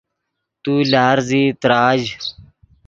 [0.63, 2.01] تو لارزیئی تراژ